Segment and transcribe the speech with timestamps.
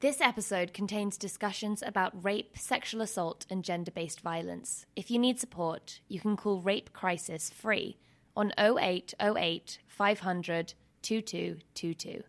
[0.00, 4.86] This episode contains discussions about rape, sexual assault, and gender based violence.
[4.94, 7.98] If you need support, you can call Rape Crisis free
[8.36, 12.22] on 0808 500 2222.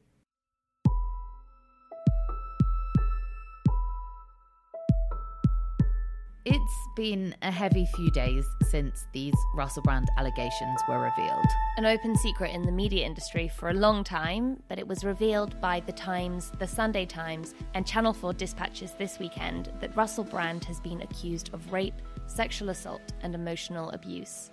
[6.45, 11.45] It's been a heavy few days since these Russell Brand allegations were revealed.
[11.75, 15.59] An open secret in the media industry for a long time, but it was revealed
[15.59, 20.63] by The Times, The Sunday Times, and Channel 4 dispatches this weekend that Russell Brand
[20.63, 24.51] has been accused of rape, sexual assault, and emotional abuse.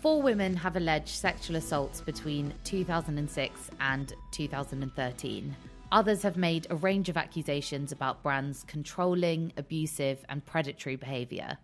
[0.00, 5.56] Four women have alleged sexual assaults between 2006 and 2013.
[5.90, 11.56] Others have made a range of accusations about Brand's controlling, abusive, and predatory behaviour.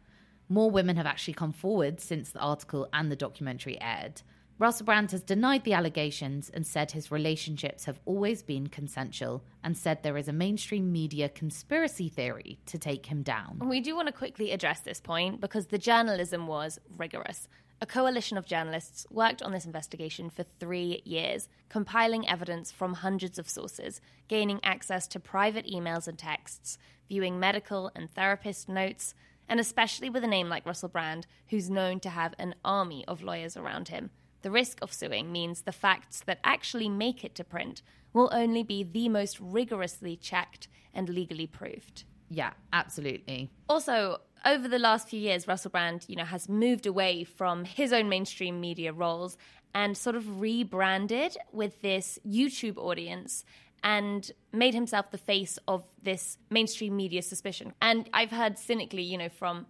[0.48, 4.22] More women have actually come forward since the article and the documentary aired.
[4.56, 9.76] Russell Brand has denied the allegations and said his relationships have always been consensual and
[9.76, 13.58] said there is a mainstream media conspiracy theory to take him down.
[13.58, 17.48] We do want to quickly address this point because the journalism was rigorous.
[17.80, 23.40] A coalition of journalists worked on this investigation for three years, compiling evidence from hundreds
[23.40, 29.16] of sources, gaining access to private emails and texts, viewing medical and therapist notes,
[29.48, 33.20] and especially with a name like Russell Brand, who's known to have an army of
[33.20, 34.10] lawyers around him.
[34.44, 37.80] The risk of suing means the facts that actually make it to print
[38.12, 42.04] will only be the most rigorously checked and legally proved.
[42.28, 43.50] Yeah, absolutely.
[43.70, 47.90] Also, over the last few years, Russell Brand, you know, has moved away from his
[47.90, 49.38] own mainstream media roles
[49.74, 53.46] and sort of rebranded with this YouTube audience
[53.82, 57.72] and made himself the face of this mainstream media suspicion.
[57.80, 59.64] And I've heard cynically, you know, from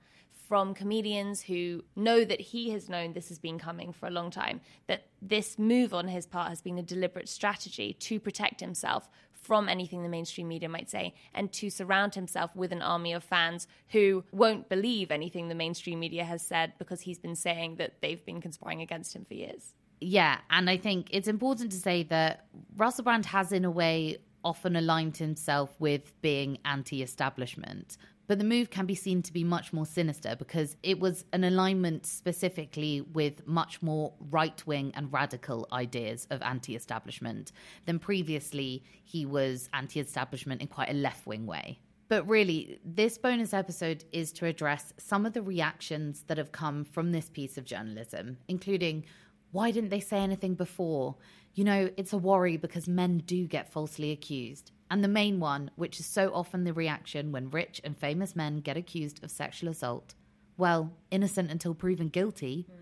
[0.49, 4.31] from comedians who know that he has known this has been coming for a long
[4.31, 9.09] time, that this move on his part has been a deliberate strategy to protect himself
[9.33, 13.23] from anything the mainstream media might say and to surround himself with an army of
[13.23, 18.01] fans who won't believe anything the mainstream media has said because he's been saying that
[18.01, 19.75] they've been conspiring against him for years.
[20.01, 22.47] Yeah, and I think it's important to say that
[22.77, 27.97] Russell Brand has, in a way, often aligned himself with being anti establishment.
[28.27, 31.45] But the move can be seen to be much more sinister because it was an
[31.45, 37.53] alignment specifically with much more right wing and radical ideas of anti establishment
[37.85, 41.79] than previously he was anti establishment in quite a left wing way.
[42.09, 46.85] But really, this bonus episode is to address some of the reactions that have come
[46.85, 49.05] from this piece of journalism, including
[49.53, 51.17] why didn't they say anything before?
[51.55, 54.73] You know, it's a worry because men do get falsely accused.
[54.91, 58.59] And the main one, which is so often the reaction when rich and famous men
[58.59, 60.15] get accused of sexual assault
[60.57, 62.67] well, innocent until proven guilty.
[62.71, 62.77] Mm.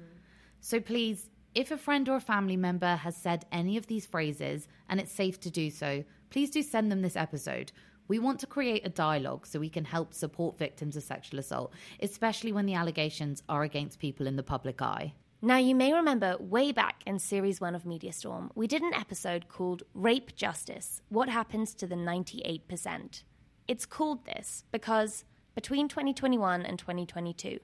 [0.61, 4.69] So please, if a friend or a family member has said any of these phrases
[4.89, 7.73] and it's safe to do so, please do send them this episode.
[8.09, 11.73] We want to create a dialogue so we can help support victims of sexual assault,
[12.01, 15.15] especially when the allegations are against people in the public eye.
[15.45, 18.95] Now, you may remember way back in Series 1 of Media Storm, we did an
[18.95, 23.25] episode called Rape Justice What Happens to the 98%.
[23.67, 25.25] It's called this because
[25.57, 27.59] between 2021 and 2022,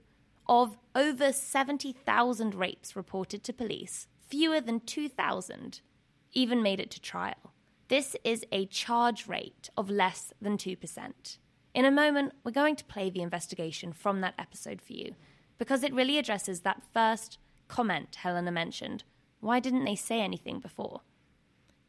[0.49, 5.81] of over 70,000 rapes reported to police, fewer than 2,000
[6.33, 7.53] even made it to trial.
[7.87, 11.39] This is a charge rate of less than 2%.
[11.75, 15.15] In a moment, we're going to play the investigation from that episode for you
[15.59, 19.05] because it really addresses that first comment Helena mentioned.
[19.41, 21.03] Why didn't they say anything before?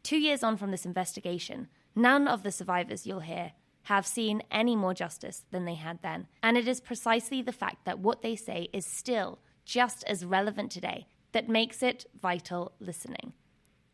[0.03, 3.53] Two years on from this investigation, none of the survivors you'll hear
[3.83, 6.27] have seen any more justice than they had then.
[6.43, 10.71] And it is precisely the fact that what they say is still just as relevant
[10.71, 13.33] today that makes it vital listening.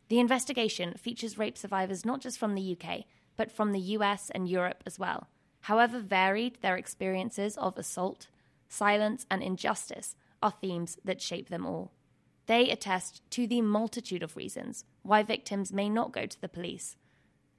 [0.08, 3.06] The investigation features rape survivors not just from the UK,
[3.38, 5.28] but from the US and Europe as well.
[5.62, 8.28] However varied their experiences of assault,
[8.70, 11.92] silence, and injustice, are themes that shape them all.
[12.46, 16.98] They attest to the multitude of reasons why victims may not go to the police,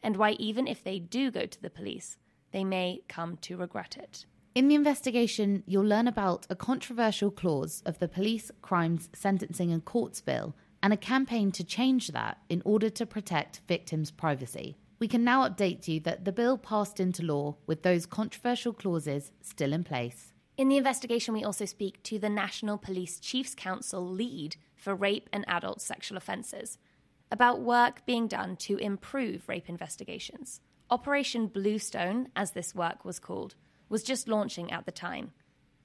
[0.05, 2.17] and why, even if they do go to the police,
[2.53, 4.25] they may come to regret it.
[4.55, 9.85] In the investigation, you'll learn about a controversial clause of the Police, Crimes, Sentencing and
[9.85, 14.77] Courts Bill and a campaign to change that in order to protect victims' privacy.
[15.01, 19.33] We can now update you that the bill passed into law with those controversial clauses
[19.43, 20.33] still in place.
[20.57, 25.29] In the investigation, we also speak to the National Police Chiefs Council lead for rape
[25.31, 26.79] and adult sexual offences
[27.31, 30.61] about work being done to improve rape investigations.
[30.89, 33.55] Operation Bluestone, as this work was called,
[33.91, 35.33] was just launching at the time.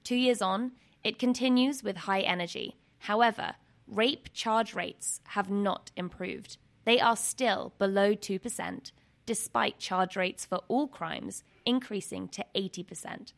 [0.04, 0.72] Two years on,
[1.04, 2.76] it continues with high energy.
[3.00, 6.56] However, rape charge rates have not improved.
[6.84, 8.92] They are still below 2%,
[9.26, 13.32] despite charge rates for all crimes increasing to 80%.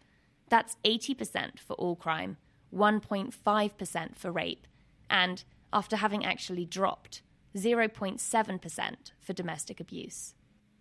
[0.55, 2.37] That's 80% for all crime,
[2.73, 4.69] 1.5% for rape,
[5.11, 5.43] and,
[5.73, 7.23] after having actually dropped,
[7.57, 10.37] 0.7% for domestic abuse.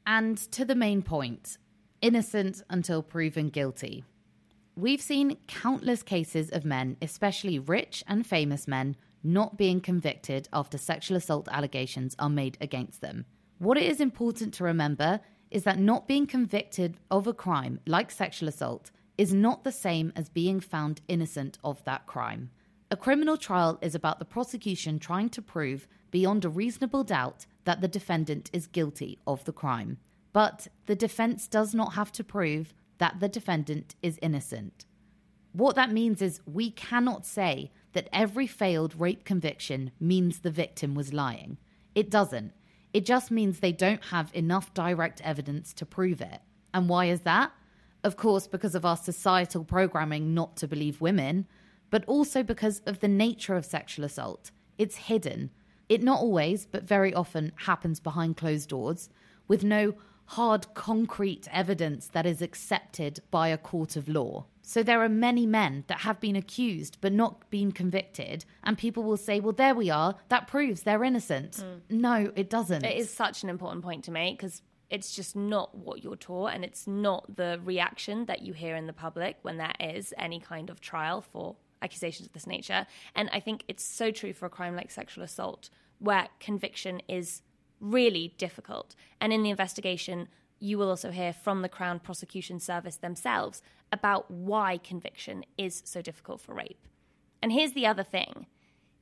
[0.05, 1.57] And to the main point
[2.03, 4.03] innocent until proven guilty.
[4.75, 10.77] We've seen countless cases of men, especially rich and famous men, not being convicted after
[10.77, 13.25] sexual assault allegations are made against them.
[13.57, 18.11] What it is important to remember is that not being convicted of a crime like
[18.11, 22.49] sexual assault is not the same as being found innocent of that crime.
[22.89, 27.81] A criminal trial is about the prosecution trying to prove beyond a reasonable doubt that
[27.81, 29.97] the defendant is guilty of the crime.
[30.31, 34.85] But the defense does not have to prove that the defendant is innocent.
[35.53, 40.95] What that means is we cannot say that every failed rape conviction means the victim
[40.95, 41.57] was lying.
[41.95, 42.53] It doesn't.
[42.91, 46.41] It just means they don't have enough direct evidence to prove it.
[46.73, 47.51] And why is that?
[48.03, 51.47] Of course, because of our societal programming not to believe women,
[51.89, 54.51] but also because of the nature of sexual assault.
[54.77, 55.51] It's hidden.
[55.87, 59.09] It not always, but very often happens behind closed doors
[59.47, 59.93] with no
[60.25, 64.45] hard concrete evidence that is accepted by a court of law.
[64.61, 69.03] So there are many men that have been accused but not been convicted, and people
[69.03, 71.57] will say, well, there we are, that proves they're innocent.
[71.57, 71.81] Mm.
[71.89, 72.85] No, it doesn't.
[72.85, 76.53] It is such an important point to make because it's just not what you're taught,
[76.53, 80.39] and it's not the reaction that you hear in the public when there is any
[80.39, 82.85] kind of trial for accusations of this nature.
[83.15, 85.69] And I think it's so true for a crime like sexual assault,
[85.99, 87.41] where conviction is
[87.79, 88.95] really difficult.
[89.19, 90.27] And in the investigation,
[90.59, 96.01] you will also hear from the Crown Prosecution Service themselves about why conviction is so
[96.01, 96.87] difficult for rape.
[97.41, 98.47] And here's the other thing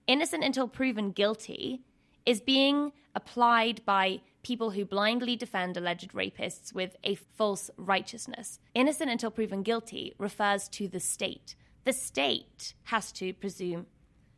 [0.07, 1.84] innocent until proven guilty
[2.25, 8.60] is being applied by people who blindly defend alleged rapists with a false righteousness.
[8.74, 11.56] Innocent until proven guilty refers to the state.
[11.84, 13.88] The state has to presume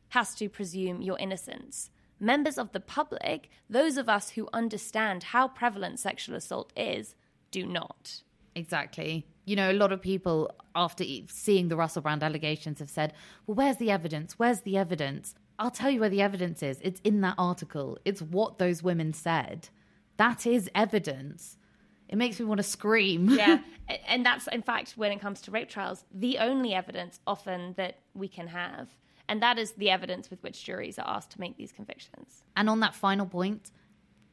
[0.09, 1.89] has to presume your innocence
[2.23, 7.15] members of the public, those of us who understand how prevalent sexual assault is,
[7.51, 8.21] do not.
[8.55, 9.27] Exactly.
[9.45, 13.13] You know, a lot of people, after seeing the Russell Brand allegations, have said,
[13.45, 14.39] well, where's the evidence?
[14.39, 15.35] Where's the evidence?
[15.59, 16.79] I'll tell you where the evidence is.
[16.81, 19.69] It's in that article, it's what those women said.
[20.17, 21.57] That is evidence.
[22.07, 23.29] It makes me want to scream.
[23.29, 23.59] yeah.
[24.07, 27.99] And that's, in fact, when it comes to rape trials, the only evidence often that
[28.13, 28.87] we can have.
[29.27, 32.43] And that is the evidence with which juries are asked to make these convictions.
[32.55, 33.71] And on that final point,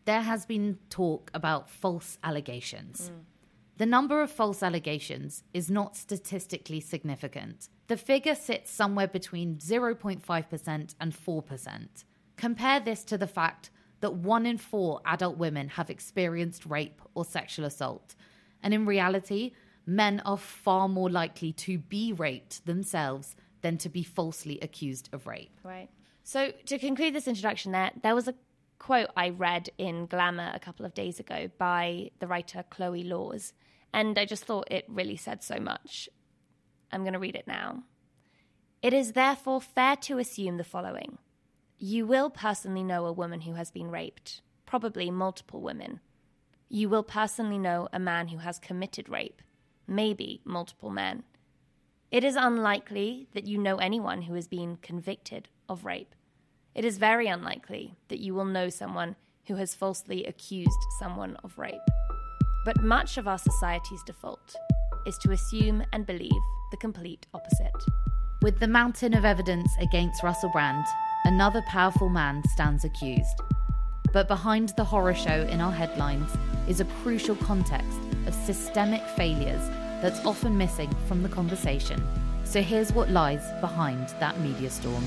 [0.05, 3.11] there has been talk about false allegations.
[3.11, 3.25] Mm.
[3.79, 7.69] The number of false allegations is not statistically significant.
[7.89, 12.05] The figure sits somewhere between 0.5% and 4%.
[12.37, 13.71] Compare this to the fact
[14.01, 18.15] that one in four adult women have experienced rape or sexual assault.
[18.63, 19.53] And in reality,
[19.87, 25.27] men are far more likely to be raped themselves than to be falsely accused of
[25.27, 25.59] rape.
[25.63, 25.89] Right.
[26.23, 28.35] So, to conclude this introduction, there, there was a
[28.79, 33.53] quote I read in Glamour a couple of days ago by the writer Chloe Laws,
[33.93, 36.09] and I just thought it really said so much.
[36.93, 37.85] I'm going to read it now.
[38.83, 41.19] It is therefore fair to assume the following
[41.83, 46.01] You will personally know a woman who has been raped, probably multiple women.
[46.69, 49.41] You will personally know a man who has committed rape,
[49.87, 51.23] maybe multiple men.
[52.11, 56.15] It is unlikely that you know anyone who has been convicted of rape.
[56.75, 61.57] It is very unlikely that you will know someone who has falsely accused someone of
[61.57, 61.81] rape.
[62.67, 64.55] But much of our society's default
[65.07, 68.00] is to assume and believe the complete opposite.
[68.43, 70.87] With the mountain of evidence against Russell Brand,
[71.25, 73.39] another powerful man stands accused.
[74.15, 76.31] But behind the horror show in our headlines
[76.67, 79.69] is a crucial context of systemic failures
[80.01, 82.03] that's often missing from the conversation.
[82.45, 85.05] So here's what lies behind that media storm.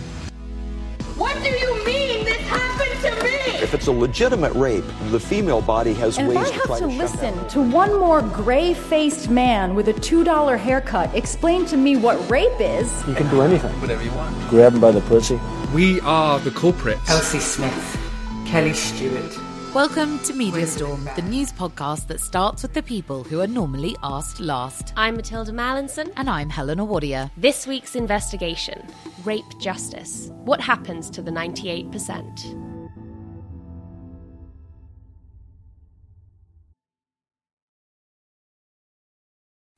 [1.18, 3.30] What do you mean this happened to me?
[3.62, 6.80] If it's a legitimate rape, the female body has and ways if I have to,
[6.80, 12.18] to listen to one more gray-faced man with a $2 haircut explain to me what
[12.30, 13.06] rape is.
[13.08, 13.74] You can do anything.
[13.82, 14.50] Whatever you want.
[14.50, 15.40] Grab him by the pussy.
[15.74, 17.10] We are the culprits.
[17.10, 18.00] Elsie Smith,
[18.46, 19.38] Kelly Stewart.
[19.74, 23.98] Welcome to Media Storm, the news podcast that starts with the people who are normally
[24.04, 24.94] asked last.
[24.96, 26.14] I'm Matilda Mallinson.
[26.16, 27.32] And I'm Helena Wadia.
[27.36, 28.88] This week's investigation
[29.26, 30.30] Rape Justice.
[30.46, 32.73] What happens to the 98%?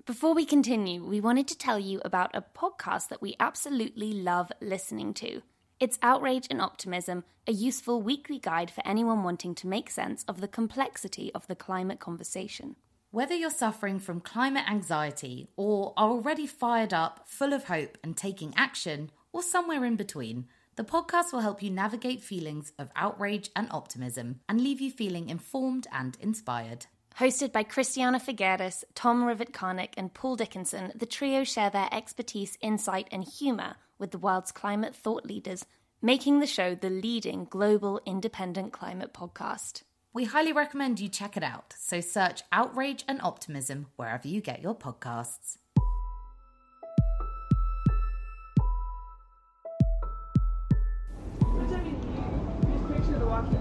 [0.05, 4.51] Before we continue, we wanted to tell you about a podcast that we absolutely love
[4.61, 5.41] listening to.
[5.79, 10.41] It's Outrage and Optimism, a useful weekly guide for anyone wanting to make sense of
[10.41, 12.75] the complexity of the climate conversation.
[13.09, 18.15] Whether you're suffering from climate anxiety or are already fired up, full of hope, and
[18.15, 20.45] taking action, or somewhere in between,
[20.75, 25.29] the podcast will help you navigate feelings of outrage and optimism and leave you feeling
[25.29, 26.85] informed and inspired.
[27.19, 33.07] Hosted by Christiana Figueres, Tom Rivett-Carnac, and Paul Dickinson, the trio share their expertise, insight,
[33.09, 35.65] and humour with the world's climate thought leaders,
[36.01, 39.83] making the show the leading global independent climate podcast.
[40.11, 44.61] We highly recommend you check it out, so search Outrage and Optimism wherever you get
[44.61, 45.55] your podcasts.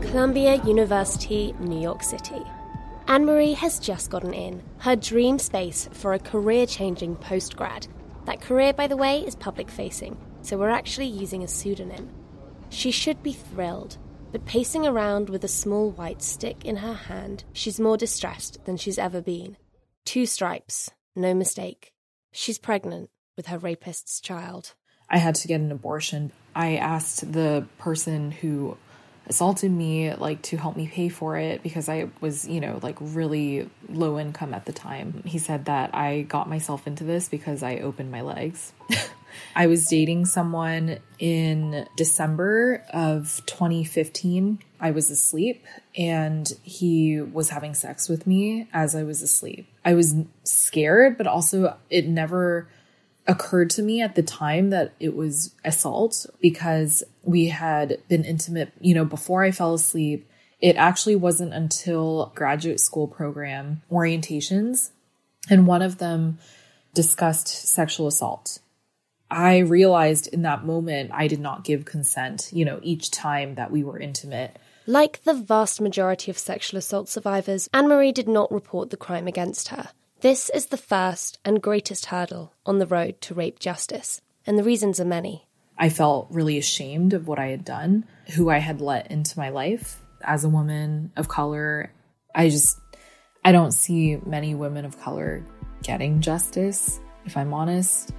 [0.00, 2.42] Columbia University, New York City.
[3.06, 7.86] Anne Marie has just gotten in, her dream space for a career changing postgrad.
[8.24, 12.08] That career, by the way, is public facing, so we're actually using a pseudonym.
[12.70, 13.98] She should be thrilled,
[14.32, 18.78] but pacing around with a small white stick in her hand, she's more distressed than
[18.78, 19.58] she's ever been.
[20.06, 21.92] Two stripes, no mistake.
[22.32, 24.72] She's pregnant with her rapist's child.
[25.10, 26.32] I had to get an abortion.
[26.54, 28.78] I asked the person who
[29.26, 32.96] assaulted me like to help me pay for it because I was, you know, like
[33.00, 35.22] really low income at the time.
[35.24, 38.72] He said that I got myself into this because I opened my legs.
[39.56, 44.60] I was dating someone in December of 2015.
[44.80, 45.64] I was asleep
[45.96, 49.66] and he was having sex with me as I was asleep.
[49.84, 50.14] I was
[50.44, 52.68] scared, but also it never
[53.26, 58.72] occurred to me at the time that it was assault because we had been intimate,
[58.80, 60.28] you know, before I fell asleep.
[60.60, 64.90] It actually wasn't until graduate school program orientations,
[65.50, 66.38] and one of them
[66.94, 68.60] discussed sexual assault.
[69.30, 73.70] I realized in that moment I did not give consent, you know, each time that
[73.70, 74.56] we were intimate.
[74.86, 79.26] Like the vast majority of sexual assault survivors, Anne Marie did not report the crime
[79.26, 79.90] against her.
[80.24, 84.64] This is the first and greatest hurdle on the road to rape justice, and the
[84.64, 85.46] reasons are many.
[85.76, 89.50] I felt really ashamed of what I had done, who I had let into my
[89.50, 91.92] life as a woman of color.
[92.34, 92.80] I just,
[93.44, 95.44] I don't see many women of color
[95.82, 98.10] getting justice, if I'm honest,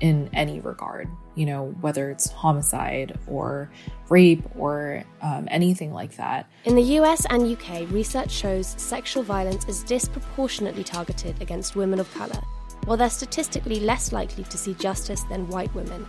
[0.00, 1.08] in any regard,
[1.38, 3.70] you know, whether it's homicide or
[4.08, 6.46] rape or um, anything like that.
[6.64, 12.12] In the US and UK, research shows sexual violence is disproportionately targeted against women of
[12.14, 12.42] colour,
[12.84, 16.04] while they're statistically less likely to see justice than white women.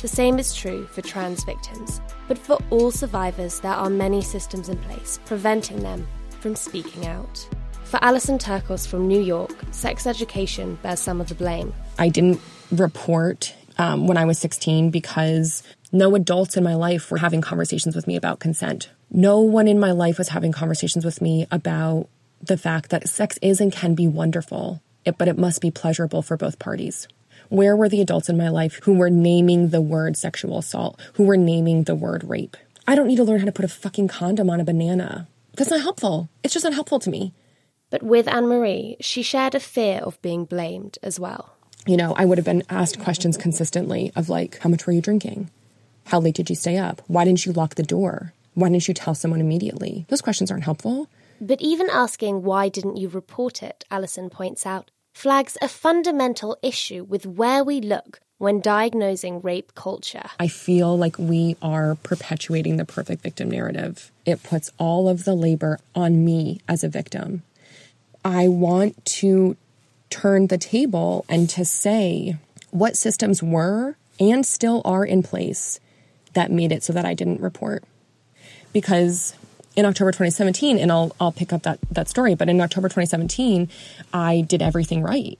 [0.00, 2.00] The same is true for trans victims.
[2.28, 6.06] But for all survivors, there are many systems in place preventing them
[6.38, 7.48] from speaking out.
[7.82, 11.74] For Alison Turkos from New York, sex education bears some of the blame.
[11.98, 17.18] I didn't report um, when I was 16 because no adults in my life were
[17.18, 18.90] having conversations with me about consent.
[19.10, 22.08] No one in my life was having conversations with me about
[22.42, 24.82] the fact that sex is and can be wonderful,
[25.16, 27.08] but it must be pleasurable for both parties.
[27.48, 31.24] Where were the adults in my life who were naming the word sexual assault, who
[31.24, 32.56] were naming the word rape?
[32.86, 35.28] I don't need to learn how to put a fucking condom on a banana.
[35.56, 36.28] That's not helpful.
[36.42, 37.32] It's just unhelpful to me.
[37.90, 41.54] But with Anne Marie, she shared a fear of being blamed as well.
[41.88, 45.00] You know, I would have been asked questions consistently of like, how much were you
[45.00, 45.48] drinking?
[46.04, 47.00] How late did you stay up?
[47.06, 48.34] Why didn't you lock the door?
[48.52, 50.04] Why didn't you tell someone immediately?
[50.10, 51.08] Those questions aren't helpful.
[51.40, 57.04] But even asking why didn't you report it, Alison points out, flags a fundamental issue
[57.04, 60.28] with where we look when diagnosing rape culture.
[60.38, 64.12] I feel like we are perpetuating the perfect victim narrative.
[64.26, 67.44] It puts all of the labor on me as a victim.
[68.26, 69.56] I want to
[70.10, 72.36] turn the table and to say
[72.70, 75.80] what systems were and still are in place
[76.34, 77.84] that made it so that I didn't report.
[78.72, 79.34] Because
[79.76, 83.68] in October 2017, and I'll I'll pick up that that story, but in October 2017,
[84.12, 85.38] I did everything right.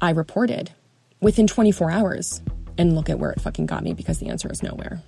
[0.00, 0.72] I reported
[1.20, 2.40] within 24 hours.
[2.78, 5.00] And look at where it fucking got me because the answer is nowhere.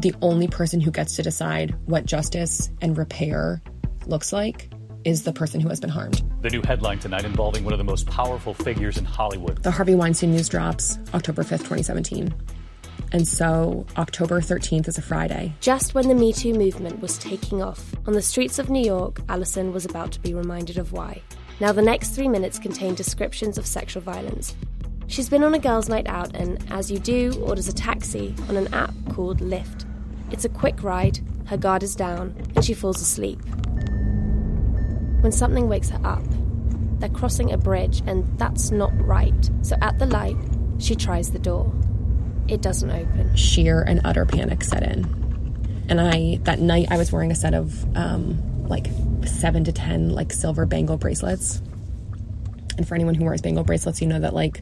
[0.00, 3.62] The only person who gets to decide what justice and repair
[4.06, 4.68] looks like
[5.04, 6.22] is the person who has been harmed.
[6.40, 9.62] The new headline tonight involving one of the most powerful figures in Hollywood.
[9.62, 12.34] The Harvey Weinstein news drops October 5th, 2017.
[13.12, 15.54] And so October 13th is a Friday.
[15.60, 19.20] Just when the Me Too movement was taking off, on the streets of New York,
[19.28, 21.22] Alison was about to be reminded of why.
[21.60, 24.56] Now, the next three minutes contain descriptions of sexual violence.
[25.06, 28.56] She's been on a girls' night out and, as you do, orders a taxi on
[28.56, 29.84] an app called Lyft.
[30.32, 33.38] It's a quick ride, her guard is down, and she falls asleep.
[35.24, 36.22] When something wakes her up,
[36.98, 39.50] they're crossing a bridge, and that's not right.
[39.62, 40.36] So at the light,
[40.76, 41.72] she tries the door.
[42.46, 43.34] it doesn't open.
[43.34, 45.86] Sheer and utter panic set in.
[45.88, 48.88] And I, that night, I was wearing a set of um, like
[49.24, 51.62] seven to 10 like silver bangle bracelets.
[52.76, 54.60] And for anyone who wears bangle bracelets, you know that like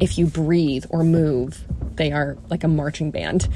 [0.00, 3.48] if you breathe or move, they are like a marching band.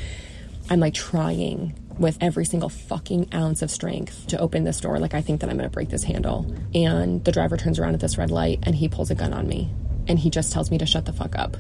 [0.70, 4.98] I'm like trying with every single fucking ounce of strength to open this door.
[4.98, 6.52] Like, I think that I'm gonna break this handle.
[6.74, 9.46] And the driver turns around at this red light and he pulls a gun on
[9.48, 9.72] me.
[10.08, 11.56] And he just tells me to shut the fuck up.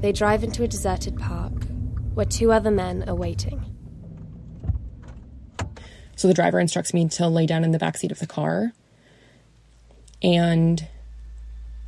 [0.00, 1.52] They drive into a deserted park
[2.14, 3.62] where two other men are waiting.
[6.16, 8.72] So the driver instructs me to lay down in the back seat of the car.
[10.22, 10.86] And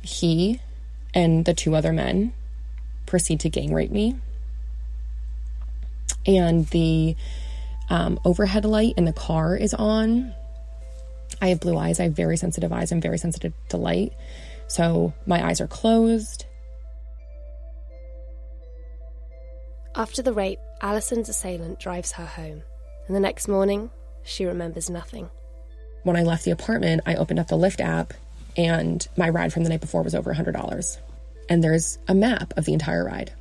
[0.01, 0.61] he
[1.13, 2.33] and the two other men
[3.05, 4.15] proceed to gang rape me.
[6.25, 7.15] And the
[7.89, 10.33] um, overhead light in the car is on.
[11.41, 11.99] I have blue eyes.
[11.99, 12.91] I have very sensitive eyes.
[12.91, 14.13] I'm very sensitive to light.
[14.67, 16.45] So my eyes are closed.
[19.95, 22.61] After the rape, Alison's assailant drives her home.
[23.07, 23.89] And the next morning,
[24.23, 25.29] she remembers nothing.
[26.03, 28.13] When I left the apartment, I opened up the Lyft app
[28.55, 30.97] and my ride from the night before was over $100.
[31.49, 33.31] And there's a map of the entire ride.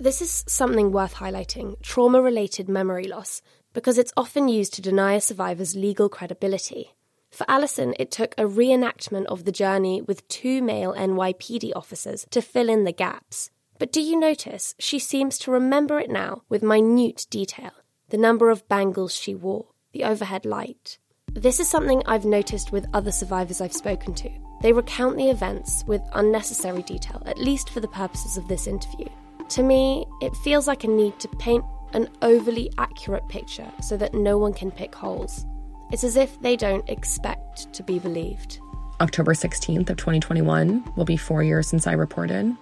[0.00, 3.42] This is something worth highlighting trauma related memory loss,
[3.74, 6.94] because it's often used to deny a survivor's legal credibility.
[7.30, 12.40] For Alison, it took a reenactment of the journey with two male NYPD officers to
[12.40, 13.50] fill in the gaps.
[13.78, 17.72] But do you notice she seems to remember it now with minute detail?
[18.08, 20.96] The number of bangles she wore, the overhead light.
[21.30, 24.30] This is something I've noticed with other survivors I've spoken to.
[24.62, 29.06] They recount the events with unnecessary detail, at least for the purposes of this interview.
[29.50, 34.14] To me, it feels like a need to paint an overly accurate picture so that
[34.14, 35.44] no one can pick holes.
[35.90, 38.60] It's as if they don't expect to be believed.
[39.00, 42.56] October 16th of 2021 will be 4 years since I reported.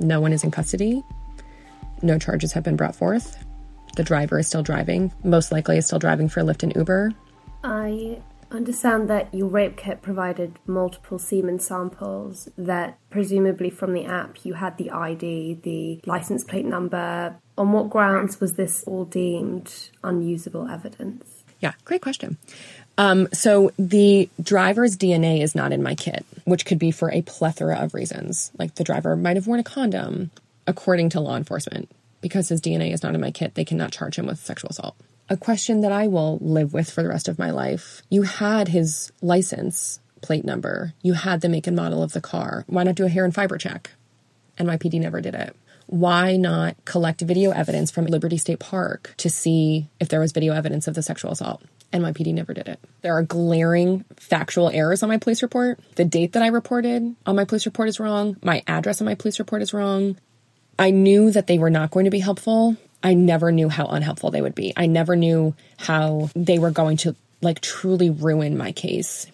[0.00, 1.04] No one is in custody.
[2.00, 3.44] No charges have been brought forth.
[3.96, 7.12] The driver is still driving, most likely is still driving for Lyft and Uber.
[7.62, 8.18] I
[8.54, 14.54] understand that your rape kit provided multiple semen samples that presumably from the app you
[14.54, 17.36] had the ID, the license plate number.
[17.56, 21.44] On what grounds was this all deemed unusable evidence?
[21.60, 22.36] Yeah, great question.
[22.98, 27.22] Um, so the driver's DNA is not in my kit, which could be for a
[27.22, 28.52] plethora of reasons.
[28.58, 30.30] Like the driver might have worn a condom,
[30.66, 31.90] according to law enforcement.
[32.20, 34.96] Because his DNA is not in my kit, they cannot charge him with sexual assault.
[35.30, 38.02] A question that I will live with for the rest of my life.
[38.10, 40.92] You had his license plate number.
[41.02, 42.64] You had the make and model of the car.
[42.66, 43.90] Why not do a hair and fiber check?
[44.58, 45.56] NYPD never did it.
[45.86, 50.54] Why not collect video evidence from Liberty State Park to see if there was video
[50.54, 51.62] evidence of the sexual assault?
[51.92, 52.80] NYPD never did it.
[53.02, 55.78] There are glaring factual errors on my police report.
[55.94, 58.36] The date that I reported on my police report is wrong.
[58.42, 60.16] My address on my police report is wrong.
[60.78, 62.76] I knew that they were not going to be helpful.
[63.04, 64.72] I never knew how unhelpful they would be.
[64.76, 69.26] I never knew how they were going to like truly ruin my case.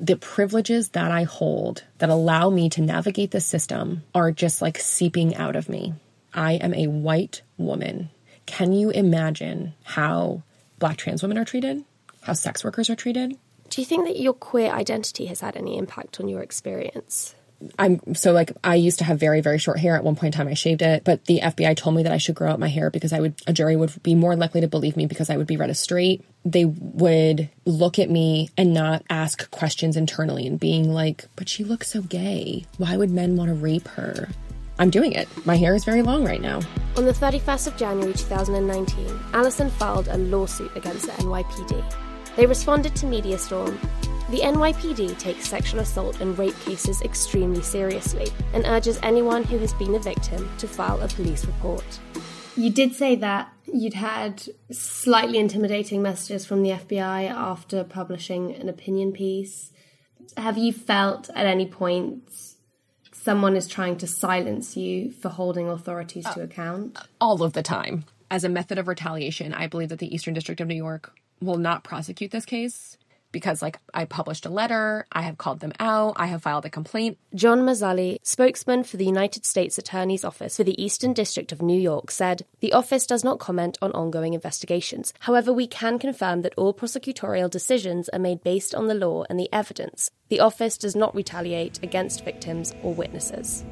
[0.00, 4.78] The privileges that I hold that allow me to navigate the system are just like
[4.78, 5.92] seeping out of me.
[6.32, 8.08] I am a white woman.
[8.46, 10.42] Can you imagine how
[10.78, 11.84] black trans women are treated?
[12.22, 13.36] How sex workers are treated?
[13.68, 17.34] Do you think that your queer identity has had any impact on your experience?
[17.78, 20.38] I'm so like I used to have very very short hair at one point in
[20.38, 22.68] time I shaved it but the FBI told me that I should grow out my
[22.68, 25.36] hair because I would a jury would be more likely to believe me because I
[25.36, 26.24] would be read as straight.
[26.44, 31.64] They would look at me and not ask questions internally and being like but she
[31.64, 32.64] looks so gay.
[32.76, 34.28] Why would men want to rape her?
[34.78, 35.28] I'm doing it.
[35.44, 36.60] My hair is very long right now.
[36.96, 41.84] On the 31st of January 2019 Alison filed a lawsuit against the NYPD
[42.38, 43.76] they responded to MediaStorm
[44.30, 49.72] the NYPD takes sexual assault and rape cases extremely seriously and urges anyone who has
[49.72, 51.98] been a victim to file a police report.
[52.54, 58.68] You did say that you'd had slightly intimidating messages from the FBI after publishing an
[58.68, 59.72] opinion piece.
[60.36, 62.30] Have you felt at any point
[63.12, 66.98] someone is trying to silence you for holding authorities to account?
[67.18, 70.60] all of the time as a method of retaliation I believe that the Eastern District
[70.60, 72.98] of New York will not prosecute this case
[73.32, 76.70] because like I published a letter, I have called them out, I have filed a
[76.70, 77.18] complaint.
[77.34, 81.80] John Marzulli, spokesman for the United States Attorney's Office for the Eastern District of New
[81.80, 85.12] York, said the office does not comment on ongoing investigations.
[85.20, 89.38] However, we can confirm that all prosecutorial decisions are made based on the law and
[89.38, 90.10] the evidence.
[90.28, 93.64] The office does not retaliate against victims or witnesses.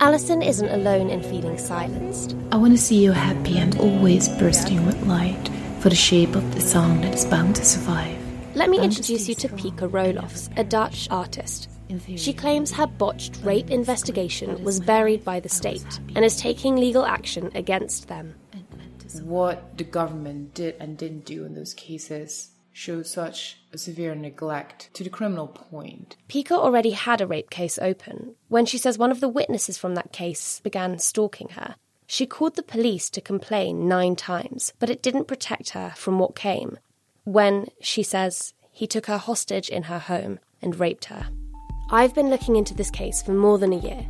[0.00, 2.36] Alison isn't alone in feeling silenced.
[2.50, 5.48] I want to see you happy and always bursting with light
[5.80, 8.23] for the shape of the song that is bound to survive.
[8.54, 11.68] Let me introduce you to Pika Rolofs, a Dutch artist.
[12.14, 17.04] She claims her botched rape investigation was buried by the state and is taking legal
[17.04, 18.36] action against them.
[19.24, 24.88] What the government did and didn't do in those cases showed such a severe neglect
[24.94, 26.16] to the criminal point.
[26.28, 29.96] Pika already had a rape case open when she says one of the witnesses from
[29.96, 31.74] that case began stalking her.
[32.06, 36.36] She called the police to complain nine times, but it didn't protect her from what
[36.36, 36.78] came
[37.24, 41.26] when, she says, he took her hostage in her home and raped her.
[41.90, 44.06] I've been looking into this case for more than a year.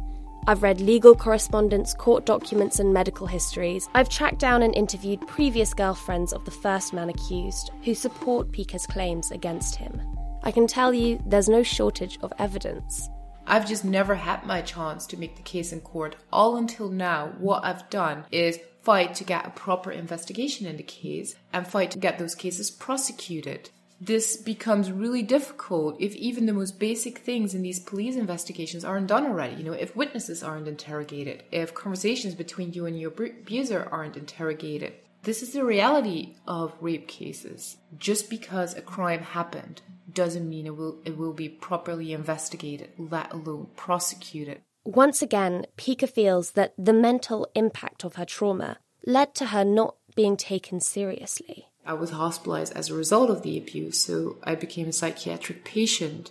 [0.46, 3.88] I've read legal correspondence, court documents, and medical histories.
[3.94, 8.86] I've tracked down and interviewed previous girlfriends of the first man accused who support Pika's
[8.86, 10.00] claims against him.
[10.42, 13.08] I can tell you there's no shortage of evidence.
[13.46, 16.16] I've just never had my chance to make the case in court.
[16.32, 20.82] All until now, what I've done is fight to get a proper investigation in the
[20.82, 23.70] case and fight to get those cases prosecuted.
[24.00, 29.06] This becomes really difficult if even the most basic things in these police investigations aren't
[29.06, 29.56] done already.
[29.56, 34.92] You know, if witnesses aren't interrogated, if conversations between you and your abuser aren't interrogated.
[35.22, 37.78] This is the reality of rape cases.
[37.96, 39.80] Just because a crime happened
[40.12, 44.60] doesn't mean it will it will be properly investigated, let alone prosecuted.
[44.84, 49.96] Once again, Pika feels that the mental impact of her trauma led to her not
[50.14, 51.68] being taken seriously.
[51.86, 56.30] I was hospitalized as a result of the abuse, so I became a psychiatric patient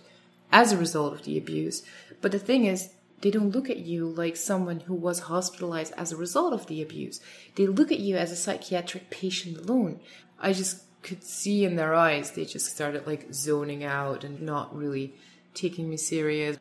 [0.52, 1.82] as a result of the abuse.
[2.20, 2.90] But the thing is,
[3.20, 6.82] they don't look at you like someone who was hospitalized as a result of the
[6.82, 7.20] abuse.
[7.56, 10.00] They look at you as a psychiatric patient alone.
[10.38, 14.76] I just could see in their eyes, they just started like zoning out and not
[14.76, 15.14] really
[15.54, 16.56] taking me serious.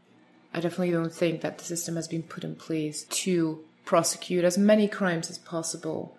[0.53, 4.57] I definitely don't think that the system has been put in place to prosecute as
[4.57, 6.15] many crimes as possible.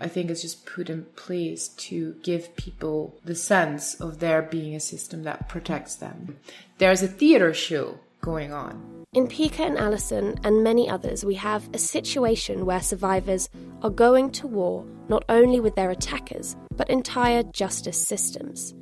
[0.00, 4.74] I think it's just put in place to give people the sense of there being
[4.74, 6.38] a system that protects them.
[6.78, 9.04] There's a theater show going on.
[9.14, 13.48] In Pika and Alison and many others, we have a situation where survivors
[13.82, 18.74] are going to war not only with their attackers, but entire justice systems.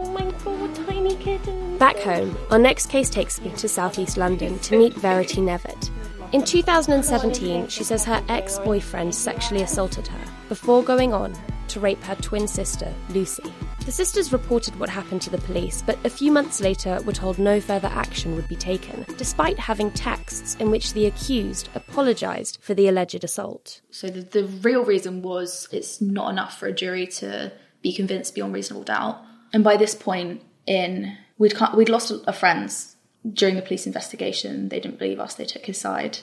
[0.00, 1.76] Oh my god, tiny kitten.
[1.76, 5.90] Back home, our next case takes me to southeast London to meet Verity Nevitt.
[6.30, 11.34] In 2017, she says her ex boyfriend sexually assaulted her before going on
[11.66, 13.52] to rape her twin sister, Lucy.
[13.86, 17.40] The sisters reported what happened to the police, but a few months later were told
[17.40, 22.72] no further action would be taken, despite having texts in which the accused apologised for
[22.72, 23.80] the alleged assault.
[23.90, 27.50] So the, the real reason was it's not enough for a jury to
[27.82, 29.24] be convinced beyond reasonable doubt.
[29.52, 32.96] And by this point in, we'd, we'd lost a friends
[33.28, 34.68] during the police investigation.
[34.68, 36.18] They didn't believe us, they took his side.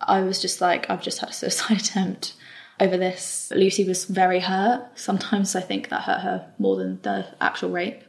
[0.00, 2.34] I was just like, I've just had a suicide attempt
[2.78, 3.52] over this.
[3.54, 4.98] Lucy was very hurt.
[4.98, 8.02] Sometimes I think that hurt her more than the actual rape.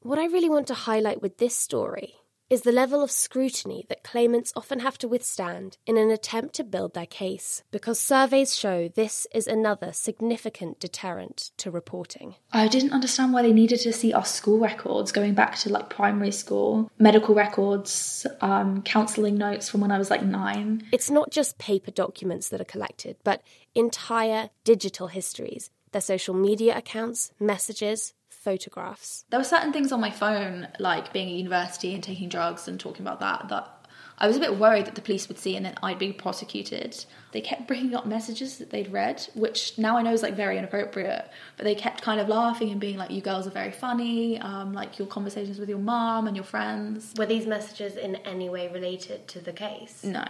[0.00, 2.14] What I really want to highlight with this story
[2.54, 6.62] is the level of scrutiny that claimants often have to withstand in an attempt to
[6.62, 12.36] build their case, because surveys show this is another significant deterrent to reporting.
[12.52, 15.90] I didn't understand why they needed to see our school records going back to like
[15.90, 20.86] primary school, medical records, um, counselling notes from when I was like nine.
[20.92, 23.42] It's not just paper documents that are collected, but
[23.74, 29.24] entire digital histories, their social media accounts, messages, photographs.
[29.30, 32.78] There were certain things on my phone, like being at university and taking drugs and
[32.78, 33.70] talking about that, that
[34.16, 37.04] I was a bit worried that the police would see and then I'd be prosecuted.
[37.32, 40.56] They kept bringing up messages that they'd read, which now I know is like very
[40.56, 44.38] inappropriate, but they kept kind of laughing and being like, you girls are very funny,
[44.38, 47.12] um, like your conversations with your mom and your friends.
[47.16, 50.04] Were these messages in any way related to the case?
[50.04, 50.24] No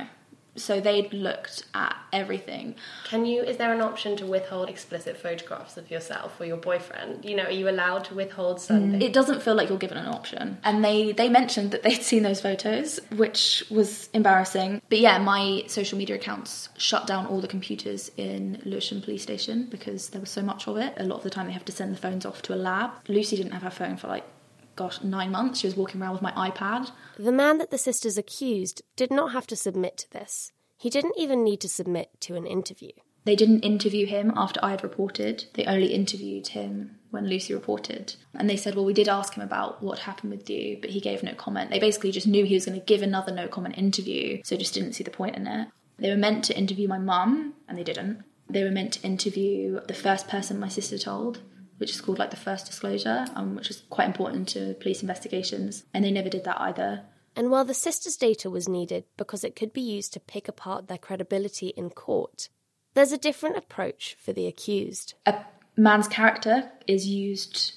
[0.57, 2.75] so they'd looked at everything.
[3.05, 3.43] Can you?
[3.43, 7.25] Is there an option to withhold explicit photographs of yourself or your boyfriend?
[7.25, 9.03] You know, are you allowed to withhold mm, something?
[9.03, 10.59] It doesn't feel like you're given an option.
[10.65, 14.81] And they they mentioned that they'd seen those photos, which was embarrassing.
[14.89, 19.67] But yeah, my social media accounts shut down all the computers in Lewisham Police Station
[19.71, 20.95] because there was so much of it.
[20.97, 22.91] A lot of the time, they have to send the phones off to a lab.
[23.09, 24.25] Lucy didn't have her phone for like
[24.77, 25.61] gosh, nine months.
[25.61, 26.91] She was walking around with my iPad.
[27.19, 30.53] The man that the sisters accused did not have to submit to this.
[30.77, 32.91] He didn't even need to submit to an interview.
[33.25, 35.47] They didn't interview him after I had reported.
[35.55, 38.17] They only interviewed him when Lucy reported.
[38.35, 41.01] And they said, Well, we did ask him about what happened with you, but he
[41.01, 41.71] gave no comment.
[41.71, 44.75] They basically just knew he was going to give another no comment interview, so just
[44.75, 45.69] didn't see the point in it.
[45.99, 48.25] They were meant to interview my mum, and they didn't.
[48.51, 51.41] They were meant to interview the first person my sister told,
[51.79, 55.85] which is called like the first disclosure, um, which is quite important to police investigations.
[55.93, 57.03] And they never did that either.
[57.37, 60.87] And while the sisters' data was needed because it could be used to pick apart
[60.87, 62.49] their credibility in court,
[62.95, 65.15] there's a different approach for the accused.
[65.27, 65.45] A
[65.77, 67.73] man's character is used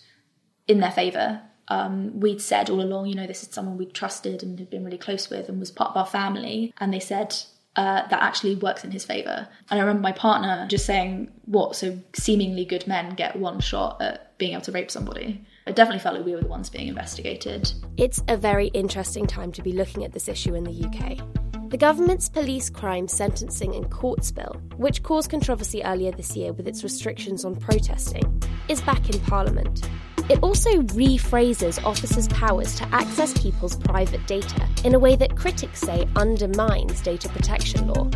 [0.68, 4.42] in their favour um, we'd said all along, you know, this is someone we'd trusted
[4.42, 6.74] and had been really close with and was part of our family.
[6.78, 7.36] And they said,
[7.78, 9.48] uh, that actually works in his favour.
[9.70, 11.76] And I remember my partner just saying, What?
[11.76, 15.46] So seemingly good men get one shot at being able to rape somebody?
[15.66, 17.72] It definitely felt like we were the ones being investigated.
[17.98, 21.70] It's a very interesting time to be looking at this issue in the UK.
[21.70, 26.68] The government's police crime sentencing and courts bill, which caused controversy earlier this year with
[26.68, 29.88] its restrictions on protesting, is back in Parliament.
[30.30, 35.80] It also rephrases officers' powers to access people's private data in a way that critics
[35.80, 38.10] say undermines data protection law,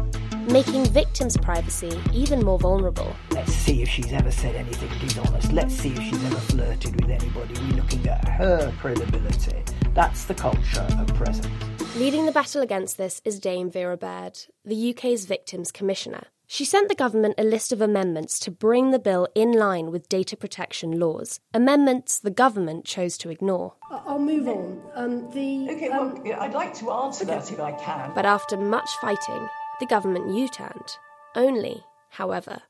[0.52, 3.15] making victims' privacy even more vulnerable.
[3.32, 5.54] Let's see if she's ever said anything dishonest.
[5.54, 7.54] Let's see if she's ever flirted with anybody.
[7.54, 9.63] We're looking at her credibility.
[9.93, 11.47] That's the culture at present.
[11.95, 16.28] Leading the battle against this is Dame Vera Baird, the UK's Victims Commissioner.
[16.53, 20.09] She sent the government a list of amendments to bring the bill in line with
[20.09, 21.39] data protection laws.
[21.53, 23.75] Amendments the government chose to ignore.
[23.89, 24.81] I'll move on.
[24.93, 28.11] Um, the okay, um, well, I'd like to answer that if I can.
[28.13, 29.47] But after much fighting,
[29.79, 30.97] the government U-turned.
[31.35, 32.63] Only, however,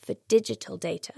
[0.00, 1.14] for digital data.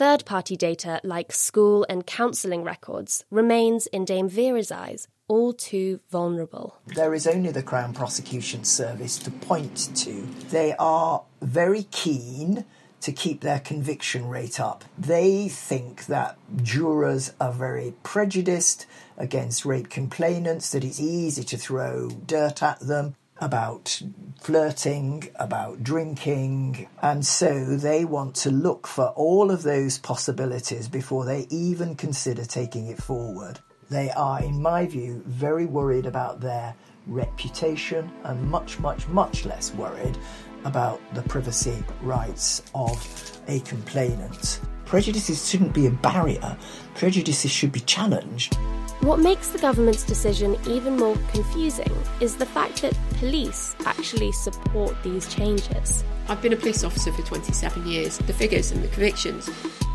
[0.00, 6.00] Third party data like school and counselling records remains, in Dame Vera's eyes, all too
[6.10, 6.78] vulnerable.
[6.86, 10.22] There is only the Crown Prosecution Service to point to.
[10.48, 12.64] They are very keen
[13.02, 14.86] to keep their conviction rate up.
[14.96, 18.86] They think that jurors are very prejudiced
[19.18, 24.02] against rape complainants, that it's easy to throw dirt at them about
[24.40, 31.24] flirting, about drinking, and so they want to look for all of those possibilities before
[31.24, 33.58] they even consider taking it forward.
[33.88, 36.74] They are, in my view, very worried about their
[37.06, 40.16] reputation and much, much, much less worried
[40.64, 44.60] about the privacy rights of a complainant.
[44.84, 46.56] Prejudices shouldn't be a barrier,
[46.94, 48.56] prejudices should be challenged.
[49.00, 54.94] What makes the government's decision even more confusing is the fact that police actually support
[55.02, 56.04] these changes.
[56.28, 58.18] I've been a police officer for 27 years.
[58.18, 59.48] The figures and the convictions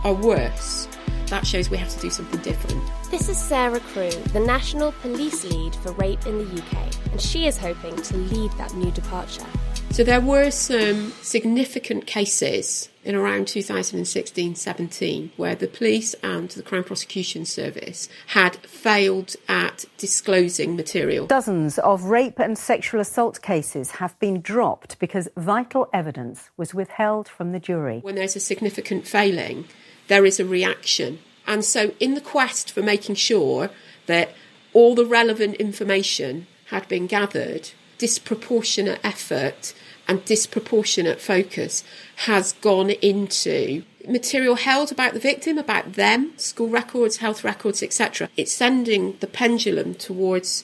[0.03, 0.87] are worse
[1.27, 2.83] that shows we have to do something different.
[3.11, 7.45] This is Sarah Crew, the National Police Lead for Rape in the UK, and she
[7.45, 9.45] is hoping to lead that new departure.
[9.91, 16.63] So there were some significant cases in around 2016 17 where the police and the
[16.63, 21.27] Crown Prosecution Service had failed at disclosing material.
[21.27, 27.29] Dozens of rape and sexual assault cases have been dropped because vital evidence was withheld
[27.29, 27.99] from the jury.
[28.01, 29.65] When there's a significant failing,
[30.07, 31.19] there is a reaction.
[31.47, 33.69] And so, in the quest for making sure
[34.07, 34.33] that
[34.73, 39.73] all the relevant information had been gathered, disproportionate effort
[40.07, 41.83] and disproportionate focus
[42.17, 48.29] has gone into material held about the victim, about them, school records, health records, etc.
[48.37, 50.63] It's sending the pendulum towards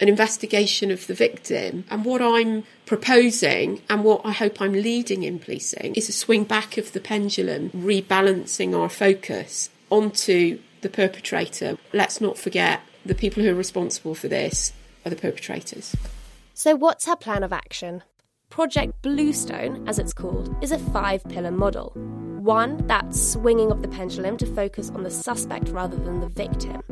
[0.00, 1.84] an investigation of the victim.
[1.90, 6.44] And what I'm proposing and what I hope I'm leading in policing is a swing
[6.44, 11.76] back of the pendulum, rebalancing our focus onto the perpetrator.
[11.92, 14.72] Let's not forget the people who are responsible for this
[15.04, 15.94] are the perpetrators.
[16.62, 18.02] So, what's her plan of action?
[18.50, 21.94] Project Bluestone, as it's called, is a five pillar model.
[22.38, 26.82] One, that swinging of the pendulum to focus on the suspect rather than the victim.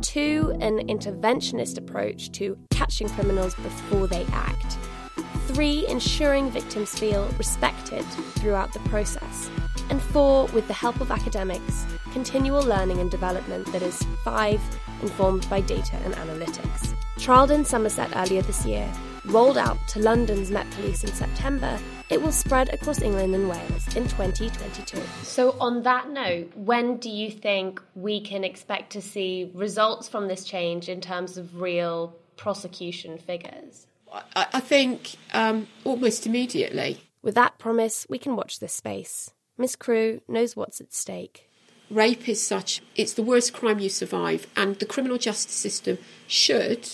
[0.00, 4.78] Two, an interventionist approach to catching criminals before they act.
[5.48, 8.04] Three, ensuring victims feel respected
[8.38, 9.50] throughout the process.
[9.90, 14.60] And four, with the help of academics, continual learning and development that is five,
[15.02, 16.94] informed by data and analytics.
[17.18, 18.88] Trialled in Somerset earlier this year,
[19.26, 21.78] rolled out to London's Met Police in September,
[22.10, 25.00] it will spread across England and Wales in 2022.
[25.22, 30.28] So, on that note, when do you think we can expect to see results from
[30.28, 33.86] this change in terms of real prosecution figures?
[34.12, 37.00] I, I think um, almost immediately.
[37.22, 39.32] With that promise, we can watch this space.
[39.58, 41.50] Miss Crew knows what's at stake.
[41.90, 46.88] Rape is such, it's the worst crime you survive, and the criminal justice system should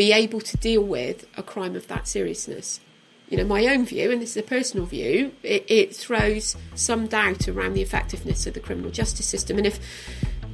[0.00, 2.80] be able to deal with a crime of that seriousness.
[3.28, 7.06] You know, my own view, and this is a personal view, it, it throws some
[7.06, 9.58] doubt around the effectiveness of the criminal justice system.
[9.58, 9.78] And if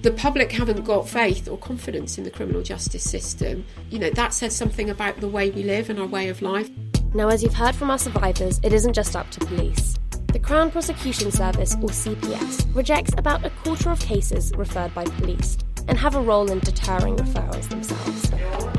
[0.03, 4.35] the public haven't got faith or confidence in the criminal justice system, you know, that
[4.35, 6.69] says something about the way we live and our way of life.
[7.15, 9.97] Now, as you've heard from our survivors, it isn't just up to police.
[10.33, 15.57] The Crown Prosecution Service, or CPS, rejects about a quarter of cases referred by police
[15.87, 18.76] and have a role in deterring referrals themselves.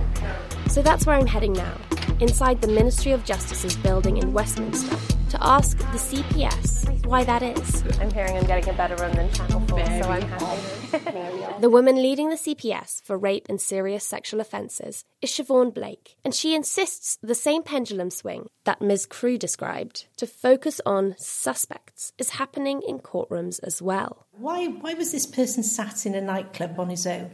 [0.77, 1.75] So that's where I'm heading now,
[2.19, 4.95] inside the Ministry of Justice's building in Westminster,
[5.31, 7.83] to ask the CPS why that is.
[7.99, 11.53] I'm hearing I'm getting a better run than Channel 4, so I'm happy.
[11.61, 16.35] The woman leading the CPS for rape and serious sexual offences is Siobhan Blake, and
[16.35, 19.07] she insists the same pendulum swing that Ms.
[19.07, 24.27] Crew described to focus on suspects is happening in courtrooms as well.
[24.33, 27.31] Why, why was this person sat in a nightclub on his own?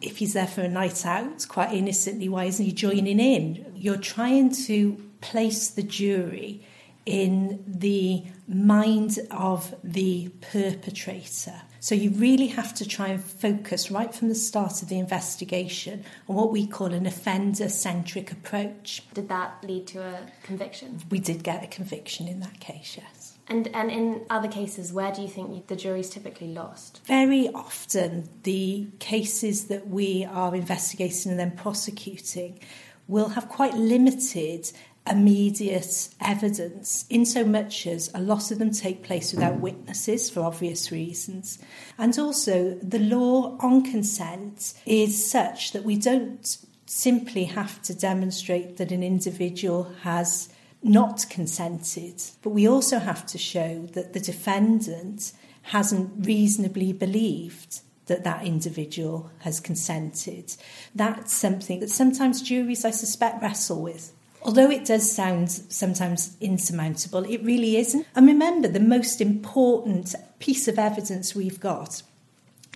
[0.00, 3.72] If he's there for a night out, quite innocently, why isn't he joining in?
[3.74, 6.62] You're trying to place the jury
[7.06, 11.62] in the mind of the perpetrator.
[11.78, 16.04] So you really have to try and focus right from the start of the investigation
[16.28, 19.02] on what we call an offender centric approach.
[19.14, 21.00] Did that lead to a conviction?
[21.10, 23.15] We did get a conviction in that case, yes.
[23.48, 27.00] And and in other cases, where do you think the jury's typically lost?
[27.06, 32.58] Very often, the cases that we are investigating and then prosecuting
[33.06, 34.72] will have quite limited
[35.08, 40.40] immediate evidence, in so much as a lot of them take place without witnesses for
[40.40, 41.58] obvious reasons.
[41.98, 48.76] And also, the law on consent is such that we don't simply have to demonstrate
[48.76, 50.48] that an individual has
[50.86, 58.24] not consented, but we also have to show that the defendant hasn't reasonably believed that
[58.24, 60.54] that individual has consented.
[60.94, 64.12] That's something that sometimes juries, I suspect, wrestle with.
[64.42, 68.06] Although it does sound sometimes insurmountable, it really isn't.
[68.14, 72.02] And remember, the most important piece of evidence we've got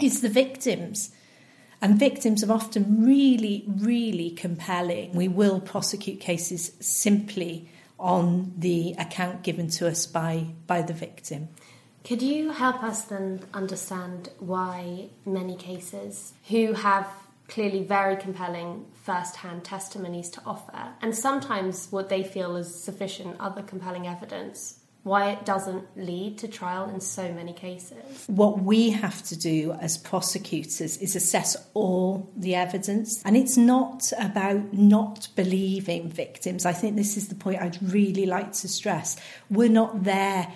[0.03, 1.12] is the victims.
[1.81, 5.12] And victims are often really, really compelling.
[5.12, 7.68] We will prosecute cases simply
[8.00, 11.48] on the account given to us by, by the victim.
[12.02, 17.06] Could you help us then understand why many cases who have
[17.50, 23.36] clearly very compelling first hand testimonies to offer, and sometimes what they feel is sufficient
[23.40, 24.79] other compelling evidence.
[25.02, 28.24] Why it doesn't lead to trial in so many cases.
[28.26, 33.22] What we have to do as prosecutors is assess all the evidence.
[33.24, 36.66] And it's not about not believing victims.
[36.66, 39.16] I think this is the point I'd really like to stress.
[39.48, 40.52] We're not there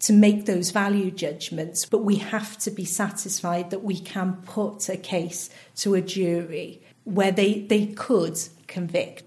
[0.00, 4.88] to make those value judgments, but we have to be satisfied that we can put
[4.88, 9.22] a case to a jury where they, they could convict.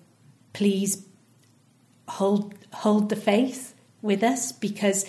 [0.54, 1.06] Please
[2.08, 3.75] hold hold the faith
[4.06, 5.06] with us because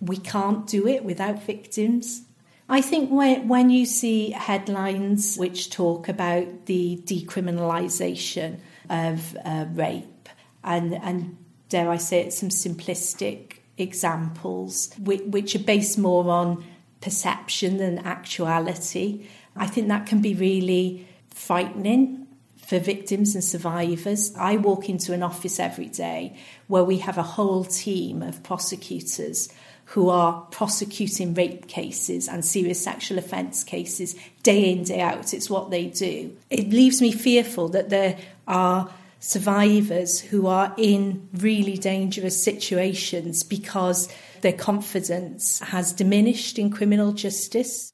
[0.00, 2.22] we can't do it without victims.
[2.68, 8.58] I think when, when you see headlines which talk about the decriminalisation
[8.90, 10.28] of uh, rape
[10.62, 11.38] and, and,
[11.70, 16.64] dare I say it, some simplistic examples which, which are based more on
[17.00, 22.23] perception than actuality, I think that can be really frightening
[22.66, 24.34] for victims and survivors.
[24.36, 29.48] I walk into an office every day where we have a whole team of prosecutors
[29.86, 35.34] who are prosecuting rape cases and serious sexual offence cases day in, day out.
[35.34, 36.36] It's what they do.
[36.48, 44.08] It leaves me fearful that there are survivors who are in really dangerous situations because
[44.42, 47.93] their confidence has diminished in criminal justice.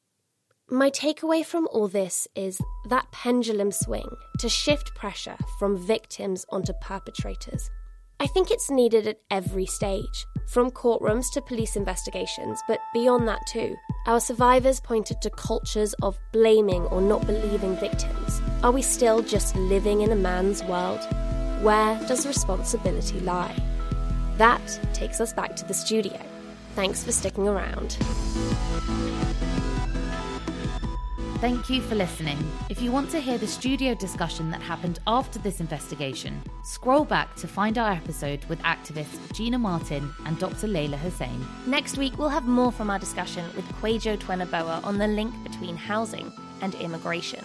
[0.72, 6.72] My takeaway from all this is that pendulum swing to shift pressure from victims onto
[6.80, 7.68] perpetrators.
[8.20, 13.44] I think it's needed at every stage, from courtrooms to police investigations, but beyond that
[13.48, 13.74] too.
[14.06, 18.40] Our survivors pointed to cultures of blaming or not believing victims.
[18.62, 21.00] Are we still just living in a man's world?
[21.62, 23.60] Where does responsibility lie?
[24.36, 26.20] That takes us back to the studio.
[26.76, 27.96] Thanks for sticking around.
[31.40, 32.36] Thank you for listening.
[32.68, 37.34] If you want to hear the studio discussion that happened after this investigation, scroll back
[37.36, 40.66] to find our episode with activists Gina Martin and Dr.
[40.66, 41.46] Leyla Hussein.
[41.66, 45.78] Next week, we'll have more from our discussion with Kwajo Tweneboa on the link between
[45.78, 47.42] housing and immigration.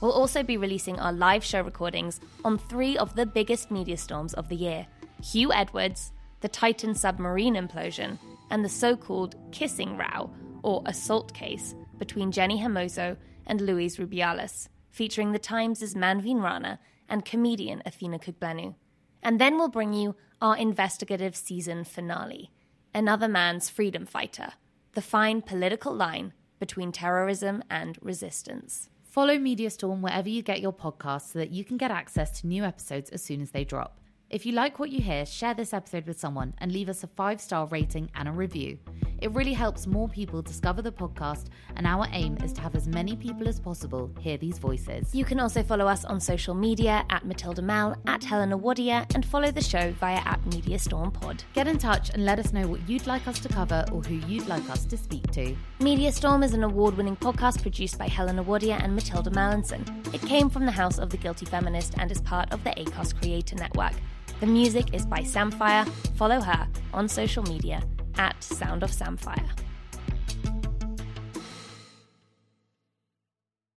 [0.00, 4.32] We'll also be releasing our live show recordings on three of the biggest media storms
[4.32, 4.86] of the year
[5.20, 8.16] Huw Edwards, the Titan submarine implosion,
[8.48, 10.30] and the so called kissing row,
[10.62, 16.78] or assault case, between Jenni Hermoso and Luis Rubiales, featuring the Times' Manveen Rana
[17.08, 18.74] and comedian Athena Kugblenu.
[19.22, 22.50] And then we'll bring you our investigative season finale
[22.94, 24.52] Another Man's Freedom Fighter,
[24.94, 28.88] the fine political line between terrorism and resistance.
[29.04, 32.46] Follow Media Storm wherever you get your podcasts so that you can get access to
[32.46, 34.00] new episodes as soon as they drop.
[34.36, 37.06] If you like what you hear, share this episode with someone and leave us a
[37.06, 38.78] five star rating and a review.
[39.22, 42.86] It really helps more people discover the podcast, and our aim is to have as
[42.86, 45.14] many people as possible hear these voices.
[45.14, 49.24] You can also follow us on social media at Matilda Mal, at Helena Wadia, and
[49.24, 51.42] follow the show via at Media Storm Pod.
[51.54, 54.16] Get in touch and let us know what you'd like us to cover or who
[54.30, 55.56] you'd like us to speak to.
[55.80, 60.14] Media Storm is an award winning podcast produced by Helena Wadia and Matilda Mallinson.
[60.14, 63.18] It came from the House of the Guilty Feminist and is part of the Acast
[63.18, 63.94] Creator Network.
[64.40, 65.88] The music is by Samfire.
[66.16, 67.82] Follow her on social media
[68.18, 69.48] at Sound of Samfire.